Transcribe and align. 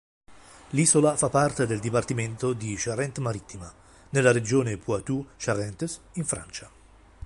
L'isola 0.71 1.15
fa 1.15 1.29
parte 1.29 1.67
del 1.67 1.77
dipartimento 1.79 2.53
di 2.53 2.73
Charente 2.75 3.21
Marittima, 3.21 3.71
nella 4.09 4.31
regione 4.31 4.77
Poitou-Charentes, 4.79 6.01
in 6.13 6.25
Francia. 6.25 6.67